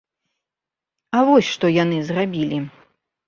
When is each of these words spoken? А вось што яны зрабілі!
А 1.17 1.19
вось 1.27 1.51
што 1.57 1.65
яны 1.83 1.97
зрабілі! 2.09 2.63